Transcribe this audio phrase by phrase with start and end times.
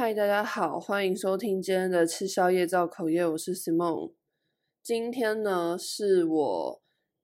[0.00, 4.12] 嗨，大家好，欢迎收听今天的吃宵夜造口业，我是 Simon。
[4.80, 6.82] 今天呢是我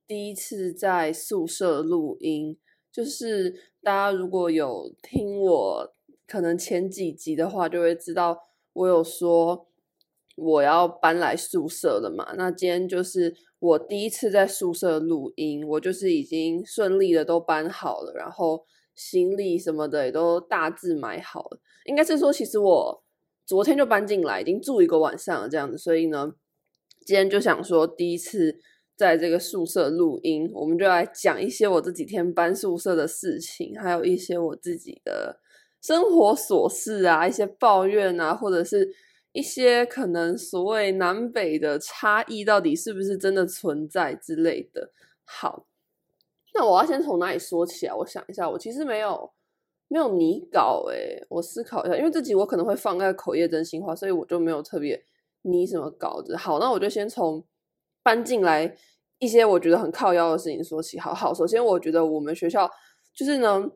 [0.08, 2.58] 第一次在宿舍录音，
[2.90, 5.94] 就是大家如果有听我
[6.26, 8.40] 可能前几集的话，就会知道
[8.72, 9.68] 我有说
[10.34, 12.34] 我要搬来宿舍了嘛。
[12.36, 18.66] 那今天就是我第一次在宿舍录音，我就是已经顺利的都搬好了，然后。
[18.96, 23.04] 行李什么的也都大致买好了，应该是说，其实我
[23.46, 26.34] 昨天就搬进来，已经住一个晚上了这样子，所以呢，
[27.06, 28.58] 今天就想说第一次
[28.96, 35.38] 在这个宿舍录音，我们就来讲一些我这几天搬宿舍的事情，还有一些我自己的
[35.80, 38.90] 生活琐事啊，一些抱怨啊，或者是
[39.32, 44.90] 一些可能所谓南北的差异到底是不是真的存在之类的。
[45.24, 45.66] 好。
[46.56, 47.96] 那我要先从哪里说起啊？
[47.96, 49.28] 我想一下，我其实没有
[49.88, 55.02] 没有拟稿诶，我思考一下，因为这集我可能会放在口业真心话，所以我就没有特别
[55.42, 56.36] 拟什么稿子。
[56.36, 57.44] 好，那我就先从
[58.02, 58.76] 搬进来
[59.18, 60.98] 一些我觉得很靠腰的事情说起。
[60.98, 62.70] 好好，首先我觉得我们学校
[63.14, 63.70] 就是呢，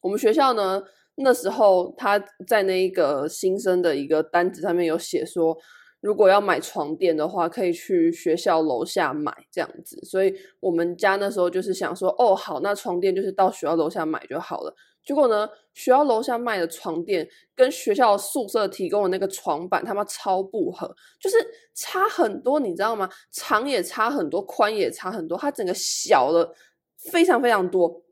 [0.00, 0.82] 我们学校呢
[1.16, 5.56] 那时候他在那一个新生的一个单子上面有写说。
[6.00, 9.98] 如果要买床垫的话，可以去学校楼下买这样子。
[10.04, 14.74] 所以我们家那时候就是想说，哦，好，那床垫就是到学校楼下买就好了。
[15.04, 21.36] 结果呢，学校楼下卖的床垫跟学校宿舍提供的那个床板他妈超不合，就是
[21.74, 23.08] 差很多，你知道吗？
[23.30, 26.54] 长也差很多，宽也差很多，它整个小了
[26.96, 28.02] 非常非常多。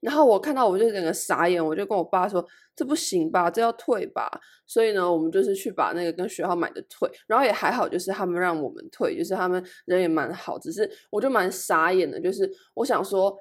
[0.00, 4.30] 然后我看到我就整个傻眼，我就跟我爸说：“这不行吧，这要退吧。”
[4.66, 10.58] 所以呢，我们就是去把那个跟学校买的退，然后也还好，就是他们让我们退，就是他们人也蛮好。
[10.58, 13.36] 只是我就蛮傻眼的，就是我想说，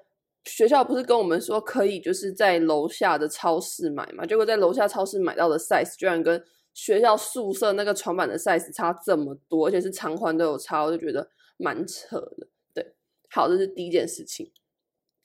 [0.45, 4.25] 学校不是跟我们说可以就是在楼下的超市买嘛？
[4.25, 6.43] 结果在楼下超市买到的 size 居然跟
[6.73, 12.47] 学校宿舍那个床板的 size 差这么多，而且是长宽都有差，我就觉得蛮扯的。
[12.73, 12.95] 对，
[13.29, 14.52] 好，这是第一件事情，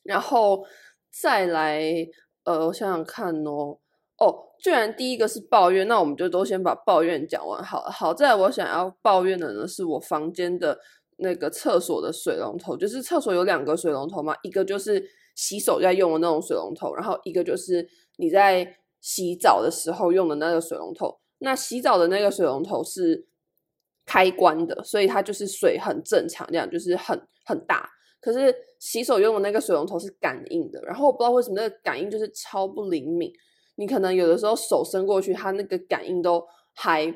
[0.03, 0.67] 然后。
[1.12, 1.83] 再来，
[2.45, 3.77] 呃，我想想看哦，
[4.19, 7.81] 哦，既然第一个是抱怨，那我们就都先把抱怨讲完好。
[7.91, 10.78] 好，再来我想要抱怨的呢，是我房间的
[11.21, 15.05] 那个厕所的水龙头，就是厕所有两个水龙头嘛，一个就是
[15.35, 21.19] 洗手在用的那种水龙头，然后一个就是你在洗澡的时候用的那个水龙头。
[21.39, 23.27] 那洗澡的那个水龙头是
[24.05, 27.89] 开关的，所以它就是水很正常，这样就是很很大。
[28.21, 33.33] 可是洗手用的那个水龙头是感应的，然后我不知道为什么那个感应就是超不灵敏，
[33.77, 37.07] 你可能有的时候手伸过去，它那个感应都还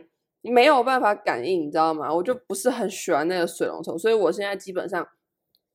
[0.53, 2.13] 没有办法感应，你知道吗？
[2.15, 5.07] 我就不是很喜欢那个水龙头，所以我现在基本上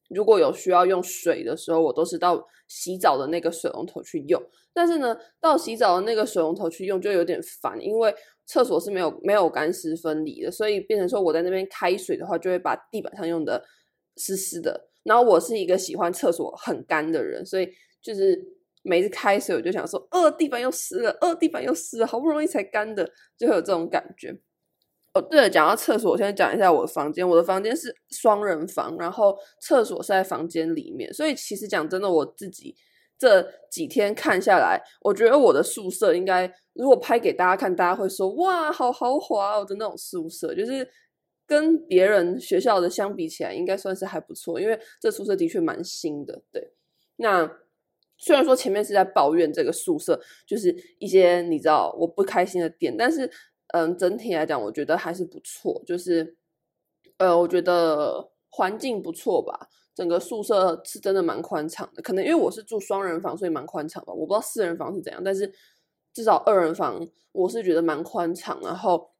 [0.09, 4.41] 如果有需要用水的时候，我都是到洗澡的那个水龙头去用。
[4.71, 8.13] 但是呢，到洗澡的那个水龙头去用就有点烦，因为
[8.45, 13.63] 厕所是没有没有干湿分离的，所以变成说我在那边开水的话，就会把地板上用的
[14.17, 14.89] 湿湿的。
[15.03, 17.67] 然后我是一个喜欢厕所很干的人，所以
[18.01, 18.39] 就是
[18.83, 24.39] 每次开水我就想说，呃，地板又湿了，呃，地板又湿了，好不容易才干的，就会有这种感觉。
[25.19, 27.27] 哦，对了，讲到厕所，我先讲一下我的房间。
[27.27, 32.75] 我的房间是双人房，然后厕所是在房间里面，所以其实讲真的，我自己
[33.17, 40.87] 这几天看下来，我觉得我的宿舍应该，如果拍给大家看，大家会说，哇，好豪华哦的那种宿舍，就是。
[41.49, 46.43] 跟别人学校的相比起来，应该算是还不错，因为这宿舍的确蛮新的。
[46.51, 46.73] 对，
[47.15, 47.57] 那
[48.19, 53.27] 虽然说前面是在抱怨这个宿舍，就是一些你知道我不开心的点，但是
[53.69, 55.81] 嗯，整体来讲，我觉得还是不错。
[55.85, 56.37] 就是
[57.17, 62.01] 呃，我觉得环境不错吧，整个宿舍是真的蛮宽敞的。
[62.01, 64.13] 可能因为我是住双人房，所以蛮宽敞吧。
[64.13, 65.53] 我不知道四人房是怎样，但是
[66.13, 68.59] 至少二人房我是觉得蛮宽敞。
[68.61, 69.11] 然后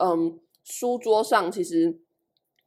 [0.00, 0.40] 嗯。
[0.66, 2.00] 书桌上其实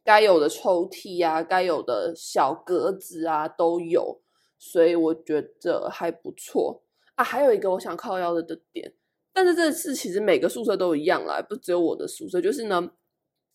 [0.03, 4.21] 该有的抽屉啊，该有的小格子啊都有，
[4.59, 6.83] 所以我觉得还不错
[7.15, 7.23] 啊。
[7.23, 8.93] 还有一个我想靠腰的的点，
[9.37, 12.89] 但是这次其实每个宿舍都一样啦，不只有我的宿舍，就是呢，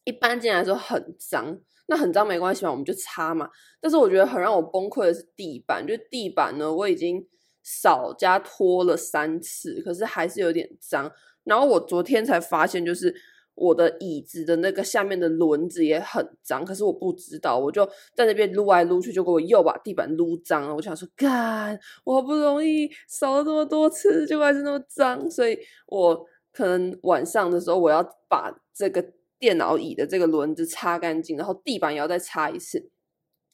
[0.05, 1.59] 一般进来的时候很脏，
[1.89, 3.51] 那很脏没关系嘛，我们就擦嘛。
[3.81, 7.27] 但是我觉得很让我崩溃的是地板，就地板呢，我已经
[7.65, 11.11] 扫加拖了三次，可是还是有点脏。
[11.43, 13.13] 然后我昨天才发现，就是。
[13.55, 17.85] 我的椅子的那个下面的轮子也很脏，可是我不知道，我就
[18.15, 20.75] 在那边撸来撸去，就给我又把地板撸脏了。
[20.75, 29.05] 我想说，干，我好不容易扫了这么多次，结果还是那么脏，所以我可能晚上的时候我要把这个
[29.39, 32.91] 电脑椅的这个轮子擦干净，然后地板也要再擦一次，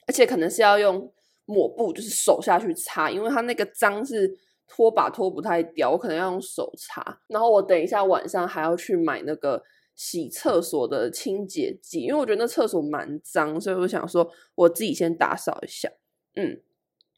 [0.07, 1.13] 而且可能是要用
[1.45, 7.21] 抹布，就是手下去擦，因为它那个脏是拖把拖不太掉，我可能要用手擦。
[7.27, 9.63] 然后我等一下晚上还要去买那个
[9.99, 15.91] 洗厕所的清洁剂，因为我觉得那厕所蛮脏，所以我想说我自己先打扫一下。
[16.37, 16.63] 嗯，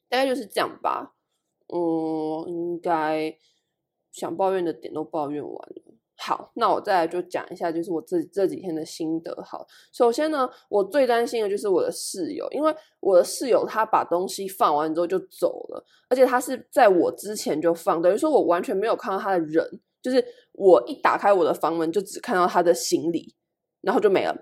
[0.09, 1.15] 大概就是这样吧。
[1.69, 3.37] 嗯，应该
[4.11, 5.95] 想抱怨的点都抱怨完了。
[6.17, 9.35] 好，那我再来就讲一下，就是我这这几天的心得。
[9.43, 23.35] 好，首先呢，我最担心的就是我的室友，因为我的室友他把东西放完之后就走了，而且他是在我之前就放，等于说我完全没有看到他的人，就是我一打开我的房门就只看到他的行李，
[23.81, 24.37] 然后就没了。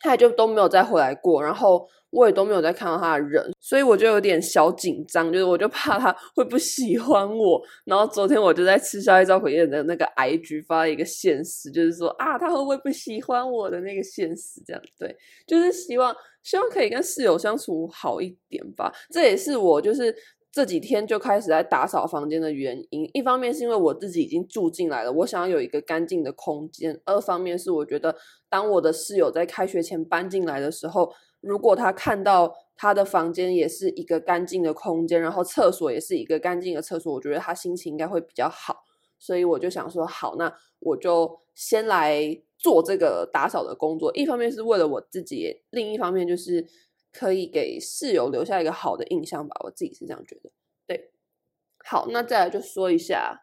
[0.00, 7.60] 他也就都没有再回来过，然后我也都没有再看到他的人，所以我就有点小紧张，就是我就怕他会不喜欢我。
[7.84, 14.62] 然后昨天我就在吃宵夜造口业的那个 IG 发了一个现实，就是说啊，他会不会不喜欢我的那个现实？
[14.64, 15.12] 这样对，
[15.48, 16.14] 就是希望
[16.44, 18.92] 希望可以跟室友相处好一点吧。
[19.10, 20.14] 这也是我就是。
[20.50, 28.16] 这几天就开始在打扫房间的原因，一方面是因为我自己已经住进来了，我想要有一个干净的空间；二方面是我觉得，
[28.48, 31.12] 当我的室友在开学前搬进来的时候，
[31.42, 38.84] 如果他看到他的房间也是一个干净的空间，然后厕所也是一个干净的厕所，我觉得他心情应该会比较好。
[39.18, 44.10] 所以我就想说，好，那我就先来做这个打扫的工作。
[44.14, 46.66] 一方面是为了我自己，另一方面就是。
[47.12, 50.50] 可以给室友留下一个好的印象吧，我自己是这样觉得。
[50.86, 51.10] 对，
[51.84, 53.42] 好，那再来就说一下，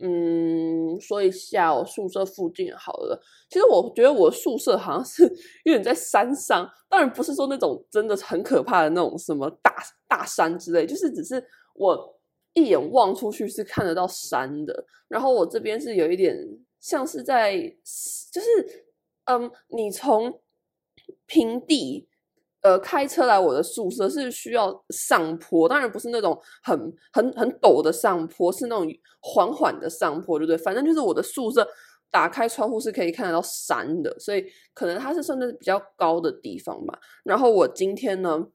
[0.00, 3.22] 嗯，说一下我宿舍附近好了。
[3.48, 5.24] 其实我觉得我宿舍好像是
[5.64, 9.76] 有点在山上，当然不是说那种真的很可怕的那种什么大
[10.08, 11.42] 大山之类，就是只是
[11.74, 12.18] 我
[12.54, 14.84] 一眼望出去是看得到山的。
[15.08, 16.36] 然后我这边是有一点
[16.80, 17.56] 像是在，
[18.32, 18.86] 就是
[19.24, 20.40] 嗯，你从
[21.26, 22.08] 平地。
[22.66, 30.58] 呃，开车来我的宿舍是需要上坡，当然不是那种很很很陡的上坡，是那种缓缓的上坡，对不对？
[30.58, 31.64] 反正就是我的宿舍
[32.10, 36.98] 打开窗户是可以看得到山的，所以可能它是算在比较高的地方吧。
[37.22, 38.48] 然后我今天呢，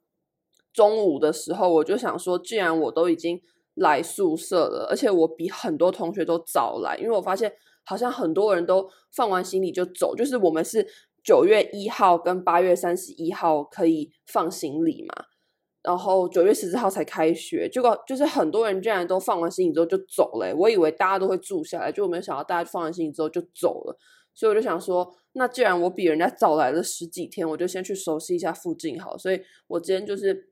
[0.73, 3.41] 中午的时候我就想说，既然我都已经
[3.75, 7.53] 来宿舍了，而且我比很多同学都早来，因为我发现
[7.85, 10.85] 好像很多人都放完行李就走，就是我们是。
[11.23, 15.25] 九月一号跟八月三十一号可以放行李嘛，
[15.83, 20.55] 然后九月十四号才开学，结果就是很多人竟然都放完行李之后就走了。
[20.55, 23.97] 我以为大家都会住下来，就我没有想到大家放完行李之后就走了。
[24.33, 29.17] 所以我就想说，那既然我比人家早来了十几天，我就先去熟悉一下附近好。
[29.17, 30.51] 所以我今天就是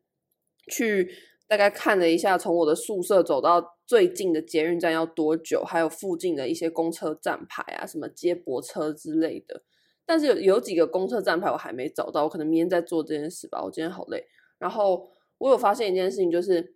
[0.69, 1.10] 去
[1.48, 9.63] 大概看了一下，从我的宿舍走到最近的捷运站要多久，还有附近的一些公车站牌啊，什么接驳车之类的。
[10.09, 13.63] 但是有有几个公车站牌我还没找到，我可能明天再做这件事吧。
[13.63, 14.25] 我今天好累。
[14.57, 15.07] 然后
[15.38, 16.73] 我有发现一件事情，就是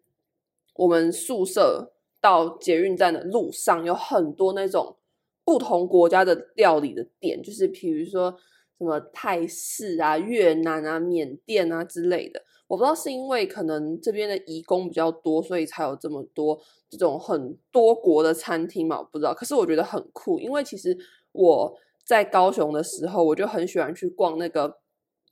[0.76, 4.98] 我们宿舍到捷运站的路上有很多那种
[5.44, 8.38] 不同国家的料理的店，就是比如说
[8.78, 12.44] 什么泰式啊、越南啊、缅甸啊之类的。
[12.68, 19.00] 我不知道是因为可能这边的移工比较多，所以才有这么多这种很多国的餐厅嘛？
[19.00, 19.34] 我不知道。
[19.34, 20.96] 可是我觉得很酷，因为其实
[21.32, 21.76] 我。
[22.06, 24.80] 在高雄的时候，我就很喜欢去逛那个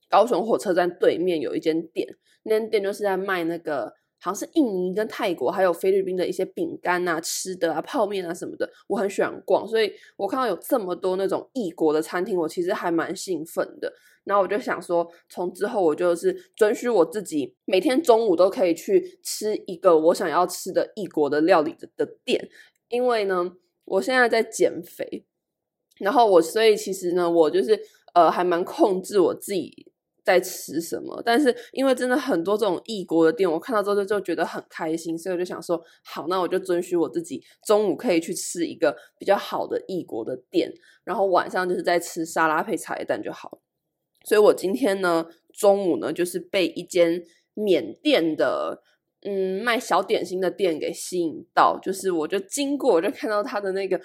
[0.09, 2.07] 高雄火车站对面有一间店，
[2.43, 13.91] 那间店就是在卖那个好像是印尼跟泰国还有菲律宾的一些饼干啊、吃的啊、泡面啊什么的，我很喜欢逛，所以我看到有这么多那种异国的餐厅，我其实还蛮兴奋的。
[14.23, 22.47] 然后我就想说，从之后我就是准许我自己每天中午都可以去吃一个我想要吃的异国的料理的的店，
[22.89, 23.53] 因为呢，
[23.85, 25.25] 我现在在减肥。
[26.01, 27.79] 然后我，所以其实呢，我就是
[28.13, 29.91] 呃，还蛮控制我自己
[30.23, 31.21] 在吃什么。
[31.23, 43.59] 但是因为真的很多这种异国的店，我看到之后就觉得很开心，所以我就想说，好，那我就准许我自己中午可以去吃一个比较好的异国的店，然后晚上就是在吃沙拉配茶叶蛋就好。
[44.25, 48.81] 所以我今天呢，中午呢，就是被一间缅甸的
[49.21, 54.01] 嗯卖小点心的店给吸引到，就是我就经过，我就看到他的那个。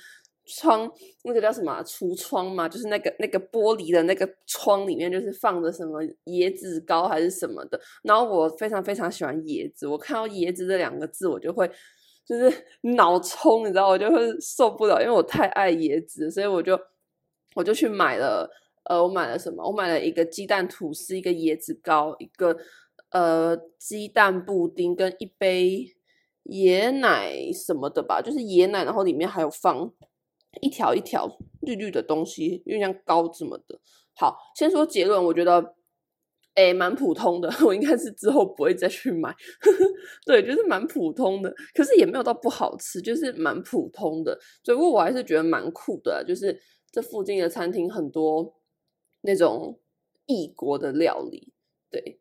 [0.46, 0.90] 窗
[1.24, 1.82] 那个叫什么？
[1.82, 7.80] 橱窗嘛，就是那个那个玻璃的那个窗里面，就是放着什么椰子糕还是什么的。
[8.02, 11.68] 然后我非常非常喜欢椰子，我看到椰子这两个字，我就会
[12.26, 16.78] 就是脑冲，你知道，我就会受不了，因为我太爱椰子，所以我就
[17.54, 18.48] 我就去买了。
[18.88, 19.66] 呃，我买了什么？
[19.66, 22.56] 我买了一个鸡蛋吐司，一个椰子糕，一个
[23.10, 25.96] 呃鸡蛋布丁，跟一杯
[26.44, 29.92] 椰奶什么的吧，就是椰奶，然后里面还有放。
[30.60, 33.78] 一条一条绿绿的东西，有点像膏子什么的。
[34.14, 35.74] 好，先说结论，我觉得
[36.54, 39.34] 诶，蛮普通的，我应该是之后不会再去买。
[40.24, 44.38] 对，就是蛮普通的，可是也没有到不好吃，就是蛮普通的。
[44.64, 46.58] 所以，我还是觉得蛮酷的，就是
[46.90, 48.54] 这附近的餐厅很多
[49.20, 49.78] 那种
[50.24, 51.52] 异国的料理。
[51.90, 52.20] 对，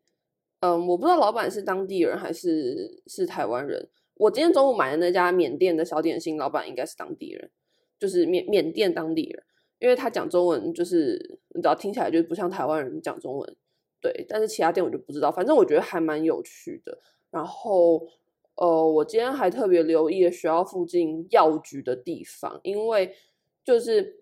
[0.60, 3.88] 嗯，我不知道老板是当地人还是是台湾人。
[4.16, 7.50] 我今天中午买的那家缅甸的小点心，老板应该是当地人，
[7.98, 9.42] 就是缅缅甸当地人，
[9.78, 13.56] 因为他讲中文，就是你知道听起来就不像台湾人讲中文。
[14.00, 15.32] 对，但是其他店我就不知道。
[15.32, 16.98] 反正我觉得还蛮有趣的。
[17.30, 18.06] 然后，
[18.54, 23.14] 呃，我今天还特别留意了学校附近药局的地方，因为
[23.64, 24.20] 就是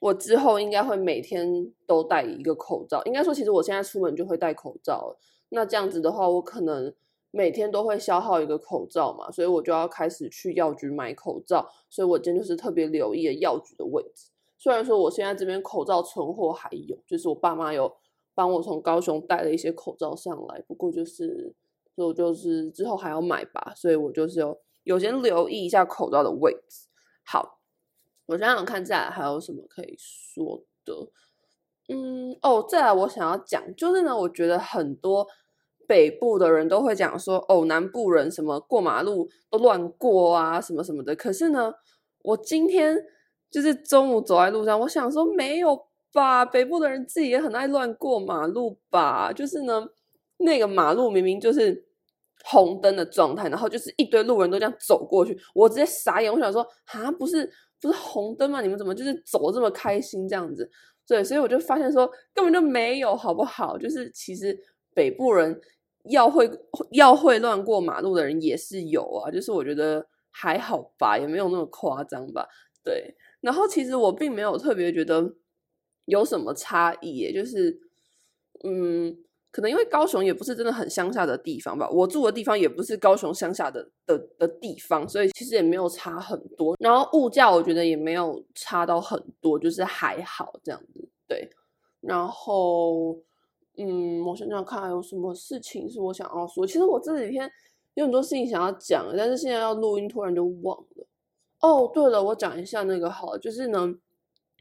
[0.00, 3.02] 我之后应该会每天都戴一个口罩。
[3.04, 5.16] 应该说，其实我现在出门就会戴口罩。
[5.50, 6.92] 那这样子的话，我可能
[7.32, 11.68] 每天都会消耗一个口罩嘛，所以我就要开始去药局买口罩。
[11.90, 14.30] 所以我今天就是特别留意了药局的位置。
[14.56, 17.96] 虽然说我现在这边口罩存货还有，就是我爸妈有。
[18.34, 21.54] 帮我从高雄带了一些口罩上来，不过就是，
[21.94, 26.88] 所以我就是之后还要买吧，所以我就是有有先留意一下口罩的位置。
[27.26, 27.60] 好，
[28.24, 30.94] 我想想看，再来还有什么可以说的？
[31.90, 35.28] 嗯，哦，再来我想要讲，就是呢，我觉得很多
[35.92, 41.14] 北部的人都会讲说，哦，南部人什么过马路都乱过啊，什么什么的。
[41.14, 41.74] 可是呢，
[42.22, 42.96] 我今天
[43.50, 45.78] 就是中午走在路上，我想说没有。
[46.14, 49.32] 吧，北部的人自己也很爱乱过马路吧？
[49.32, 49.88] 就是呢，
[50.36, 51.86] 那个马路明明就是
[52.44, 56.30] 红灯的状态，然后就是一堆路人都这样走过去，我直接傻眼。
[56.30, 56.60] 我想说，
[56.92, 58.60] 啊，不是不是红灯吗？
[58.60, 60.70] 你们怎么就是走这么开心这样子？
[61.08, 63.78] 对，所以我就发现说，根本就没有，好不好？
[63.78, 64.54] 就是其实
[64.92, 65.58] 北部人
[66.04, 66.50] 要会
[66.90, 72.46] 要会乱过马路的人也是有啊，就是我觉得还好吧，也没有那么夸张吧。
[72.84, 75.34] 对，然后其实我并没有特别觉得。
[76.06, 77.32] 有什么差异耶？
[77.32, 77.80] 就是，
[78.64, 79.16] 嗯，
[79.52, 86.76] 可能因为高雄也不是真的很乡下的地方吧，我住的地方也不是高雄乡下的的的地方，所以其实也没有差很多。
[86.80, 91.08] 然后物价我觉得也没有差到很多，就是还好这样子。
[91.28, 91.48] 对，
[92.00, 93.16] 然后，
[93.76, 96.66] 嗯，我想想看有什么事情是我想要说。
[96.66, 97.50] 其实我这几天
[97.94, 101.06] 有很多事情想要讲，但是现在要录音，突然就忘了。
[101.60, 103.94] 哦，对了，我讲一下那个好，就是呢。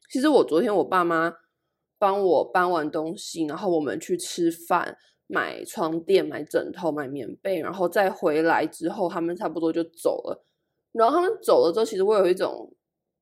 [0.10, 1.34] 其实我昨天我爸妈
[1.98, 10.44] 帮我搬完东西，然后我们去吃饭、买床垫、买枕头、买棉被，然后再回来之后，他们差不多就走了。
[10.92, 12.70] 然后他们走了之后，其实我有一种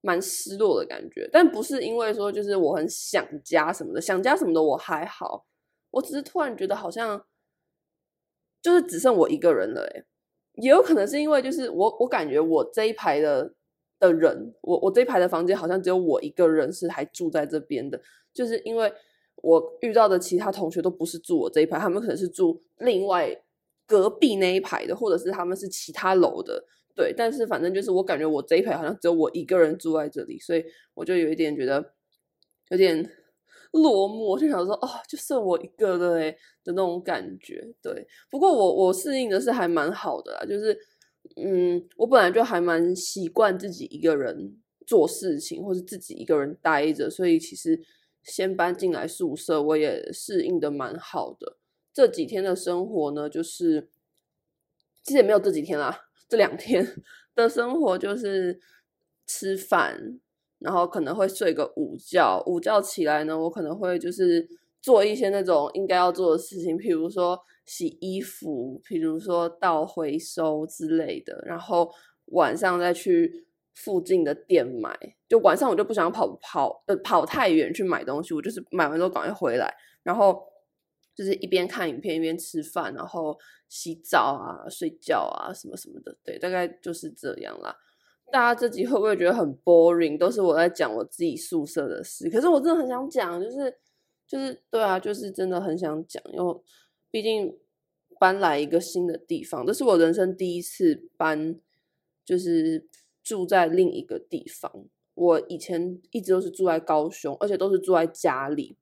[0.01, 5.45] 蛮失落的感觉，但不是因为说就是我很想家什么的，想家什么的我还好，
[5.91, 7.25] 我只是突然觉得好像
[8.61, 10.05] 就是只剩我一个人了，诶，
[10.55, 13.53] 也有可能是因为就是我我感觉我这一排的。
[14.01, 18.01] 的人，我我这一排的房间好像只有我一个人是还住在这边的，
[18.33, 18.89] 就是因为
[19.35, 23.43] 我遇到的其他同学都不是住我这一排，他们可能是住另外
[23.85, 26.63] 隔壁那一排的，或者是他们是其他楼的，
[26.95, 27.13] 对。
[27.13, 31.93] 但是反正就是我感觉我这一排好像只有我一个人住在这里，所以我就有一点觉得
[32.69, 33.05] 有点
[33.71, 36.31] 落寞，就想说哦，就剩我一个了诶
[36.63, 38.07] 的那种感觉，对。
[38.29, 40.77] 不过我我适应的是还蛮好的啦，就是。
[41.35, 44.57] 嗯，我本来就还蛮习惯自己一个人
[44.87, 47.79] 做事情，或是自己一个人待着，所以其实
[48.23, 51.57] 先搬进来宿舍，我也适应的蛮好的。
[51.93, 53.89] 这几天的生活呢，就是
[55.03, 56.87] 其实也没有这几天啦，这两天
[57.35, 58.59] 的生活就是
[59.27, 60.19] 吃饭，
[60.59, 64.47] 然后可能会睡个午觉，午觉起来呢，我可能会就是
[64.81, 67.39] 做一些那种应该要做的事情，譬如说。
[67.65, 71.87] 洗衣服，比如说倒回收之类的，然后
[72.31, 74.97] 晚上再去附近的店买。
[75.27, 80.43] 就晚上我就不想跑跑呃跑太远去买东西，我就是买完之后赶快回来，然后
[81.13, 83.37] 就是一边看影片一边吃饭，然后
[83.67, 86.17] 洗澡啊、睡觉啊什么什么的。
[86.23, 87.75] 对，大概就是这样啦。
[88.31, 90.17] 大家这集会不会觉得很 boring？
[90.17, 93.77] 都是我在讲我自己宿舍的事，可是我真的很想讲，就是
[94.27, 96.55] 就是对啊，就是真的很想讲，因为。
[97.11, 97.57] 毕竟
[98.19, 101.59] 搬来一个新的地方，这是我人生第一次搬，
[102.23, 102.87] 就是
[103.23, 104.85] 住在另一个地方。
[105.15, 108.77] 我以前一直都是住在高雄，而且都是住在家里。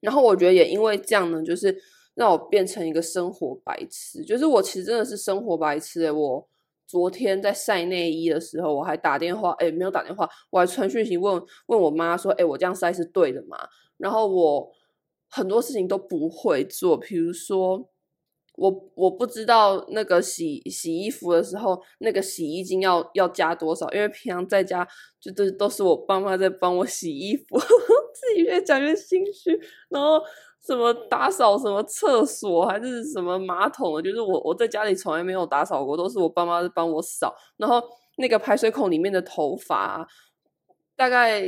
[0.00, 1.80] 然后我觉得也因为这样呢，就是
[2.14, 4.24] 让我变成一个生活白痴。
[4.24, 6.48] 就是我其实真的是生活白痴诶，我
[6.86, 13.56] 昨天在晒内衣的时候，我还打电话，诶，没有打电话，我还传讯息问问我妈说，诶，我这样晒是对的吗？
[13.96, 14.72] 然后我。
[15.30, 17.90] 很多事情都不会做，比如说
[18.54, 24.86] 我我不知道那个洗洗衣服的时候，那个洗衣精要要加多少，因为平常在家
[25.20, 27.58] 就都都是我爸妈在帮我洗衣服，
[28.14, 29.58] 自己越讲越心虚。
[29.88, 30.20] 然后
[30.66, 37.34] 什么打扫什么厕所还是什么马桶，就是我我在家里从来没有打扫过，都是我爸妈在帮我扫。
[37.58, 37.82] 然后
[38.16, 40.06] 那个排水孔里面的头发，
[40.96, 41.42] 大概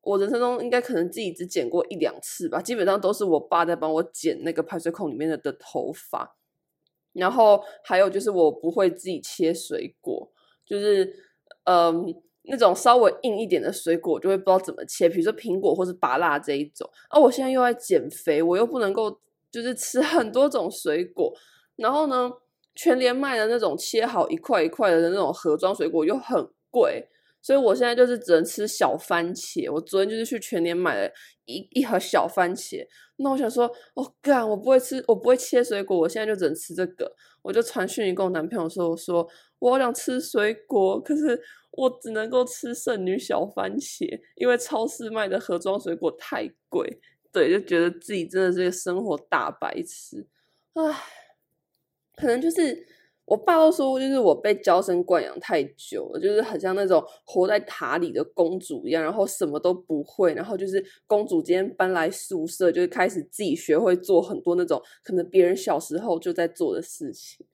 [0.00, 6.36] 我人生中应该可能自己只剪过一两次吧，基本上都是我爸在帮我剪那个排水孔里面的的头发。
[7.12, 10.30] 然后还有就是我不会自己切水果，
[10.64, 11.12] 就是
[11.64, 12.14] 嗯
[12.48, 16.88] 那种稍微硬一点的水果，我就会不知道怎么切，比如说苹果或是芭乐这一种。
[17.08, 21.32] 啊，我现在又在减肥，我又不能够就是吃很多种水果。
[21.76, 22.30] 然后呢，
[22.74, 27.08] 全联卖的那种切好一块一块的那种盒装水果又很贵。
[27.40, 29.72] 所以我现在就是只能吃小番茄。
[29.72, 31.08] 我昨天就是去全联买了
[31.44, 32.84] 一一盒小番茄。
[33.18, 33.64] 那我想说，
[33.94, 37.10] 哦干，我不会吃，我不会切水果，我现在就只能吃这个。
[37.42, 39.26] 我就传讯息跟我男朋友说，我说
[39.60, 41.40] 我想吃水果，可是
[41.72, 47.00] 我只能够吃剩女小番茄，因为超市卖的盒装水果太贵。
[47.32, 50.26] 对，就觉得自己真的是个生活大白痴。
[50.74, 50.82] 唉，
[52.16, 52.86] 可能就是。
[53.28, 67.44] 我爸都说，就是我被娇生惯养太久了，就是很像那种活在塔里的公主一样，然后什么都不会，然后就是公主今天搬来宿舍，就是开始自己学会做很多那种可能别人小时候就在做的事情，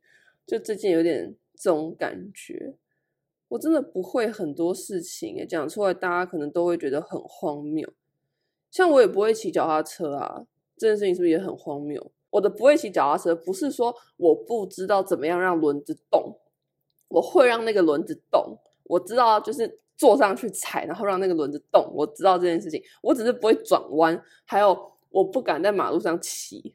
[0.46, 2.76] 就最近有点这种感觉。
[3.54, 7.88] 我真的不会很多事情，讲出来大家可能都会觉得很荒谬。
[8.68, 10.44] 像我也不会骑脚踏车啊，
[10.76, 12.10] 这件事情是不是也很荒谬？
[12.30, 16.36] 我的不会骑脚踏车，不是说我不知道怎么样让轮子动，
[17.06, 18.58] 我会让那个轮子动。
[18.82, 21.88] 我知道就是坐上去踩，然后让那个轮子动。
[21.94, 24.76] 我知道这件事情，我只是不会转弯，还有
[25.10, 26.74] 我不敢在马路上骑。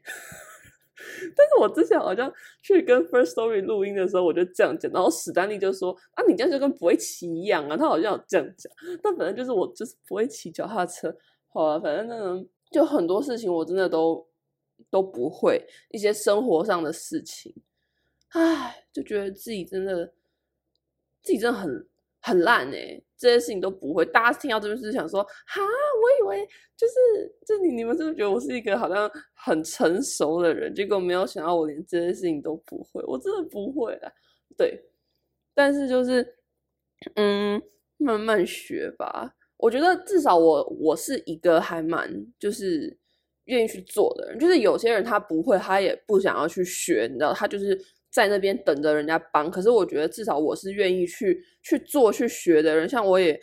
[1.36, 11.14] 但是我之前好像去跟 First Story 录音的时候，我就这样讲，然后史丹利就说：“啊，你这样就跟不会骑一样啊。”他好像有这样讲，但反正就是我就是不会骑脚踏车。
[11.48, 14.28] 好啊，反正呢，就很多事情我真的都。
[14.90, 17.54] 都不会一些生活上的事情，
[18.30, 20.06] 唉，就觉得自己真的，
[21.22, 21.86] 自己真的很
[22.20, 24.04] 很烂哎、这些事情都不会。
[24.06, 26.92] 大家听到这边是想说，哈，我以为就是，
[27.46, 30.74] 就你你们是不是觉得我是一个好像很成熟的人？
[30.74, 34.10] 结果没有想到我连这些事情都不会，我真的不会啊。
[34.56, 34.82] 对，
[35.54, 36.36] 但是就是，
[37.16, 37.62] 嗯，
[37.98, 39.36] 慢慢学吧。
[39.58, 42.98] 我觉得至少我我是一个还蛮就是。
[43.46, 47.76] 愿意去做的人，就是有些人他不会，他也不想要去学，你知道，他就是
[48.10, 49.50] 在那边等着人家帮。
[49.50, 53.40] 可是我觉得至少我是愿意去去做去学的人，像我也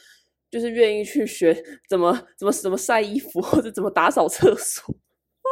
[0.50, 1.56] 就是愿意去学
[1.90, 5.50] 怎么怎么怎么晒衣服或者怎么打扫厕所啊，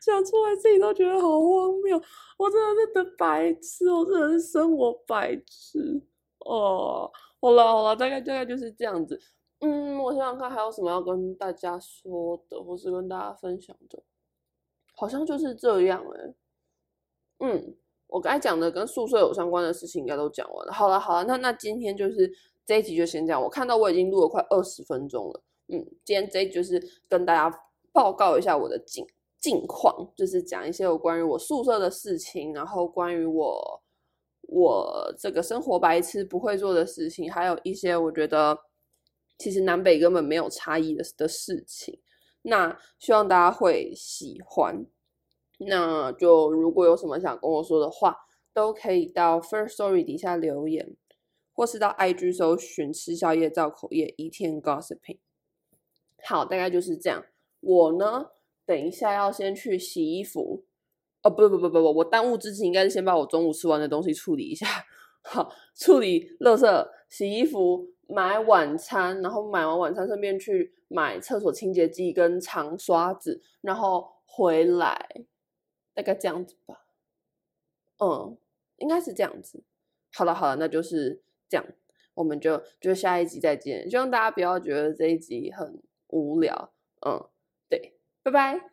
[0.00, 2.00] 讲出来自己都觉得好荒谬。
[2.36, 6.02] 我真的是的白痴，我真的是生活白痴
[6.40, 7.10] 哦。
[7.40, 9.20] 好了好了，大概大概就是这样子。
[9.60, 14.02] 嗯，我想想看还有什么要跟大家说的，或是跟大家分享的，
[14.94, 16.34] 好像就是这样哎、
[17.38, 17.76] 嗯，
[18.14, 20.72] 我刚才讲的跟宿舍有相关的事情应该都讲完了。
[20.72, 22.32] 好了好了，那那今天就是
[22.64, 23.42] 这一集就先这样。
[23.42, 25.42] 我看到我已经录了快二十分钟了。
[25.66, 27.58] 嗯，今天这一就是跟大家
[27.92, 29.04] 报告一下我的近
[29.40, 33.82] 近况，就是讲一些有关于我宿舍的事情，然后关于我
[34.42, 38.56] 我这个生活白痴不会做的事情，还有一些我觉得。
[39.36, 42.00] 其实南北根本没有差异的的事情，
[42.42, 44.86] 那希望大家会喜欢。
[45.58, 48.16] 那就如果有什么想跟我说的话，
[48.52, 50.96] 都可以到 First Story 底下留言，
[51.52, 55.18] 或是到 IG 搜寻“吃宵夜造口业一天 Gossiping”。
[56.24, 57.24] 好，大概就是这样。
[57.60, 58.30] 我呢，
[58.66, 60.64] 等一下要先去洗衣服。
[61.22, 64.66] 哦，不不不不不，我当务之急应该是先把我中午吃完的东西处理一下。
[65.22, 67.88] 好，处理垃圾、洗衣服。
[68.06, 75.08] 买晚餐，然后买完晚餐顺便去买厕所清洁剂跟长刷子，然后回来，
[75.94, 76.86] 大概这样子吧。
[77.98, 78.36] 嗯，
[78.78, 79.64] 应该是这样子。
[80.12, 81.64] 好了好了，那就是这样，
[82.14, 83.88] 我们就就下一集再见。
[83.88, 86.72] 希望大家不要觉得这一集很无聊。
[87.06, 87.28] 嗯，
[87.68, 88.70] 对，拜拜。